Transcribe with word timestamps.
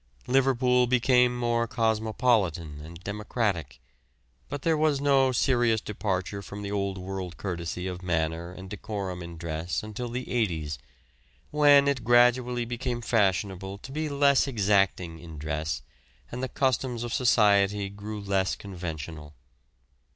Liverpool 0.25 0.87
became 0.87 1.37
more 1.37 1.67
cosmopolitan 1.67 2.81
and 2.83 3.03
democratic, 3.03 3.79
but 4.49 4.63
there 4.63 4.75
was 4.75 4.99
no 4.99 5.31
serious 5.31 5.79
departure 5.79 6.41
from 6.41 6.63
the 6.63 6.71
old 6.71 6.97
world 6.97 7.37
courtesy 7.37 7.85
of 7.85 8.01
manner 8.01 8.51
and 8.51 8.67
decorum 8.67 9.21
in 9.21 9.37
dress 9.37 9.83
until 9.83 10.09
the 10.09 10.31
'eighties, 10.31 10.79
when 11.51 11.87
it 11.87 12.03
gradually 12.03 12.65
became 12.65 12.99
fashionable 13.01 13.77
to 13.77 13.91
be 13.91 14.09
less 14.09 14.47
exacting 14.47 15.19
in 15.19 15.37
dress, 15.37 15.83
and 16.31 16.41
the 16.41 16.49
customs 16.49 17.03
of 17.03 17.13
society 17.13 17.87
grew 17.87 18.19
less 18.19 18.55
conventional. 18.55 19.35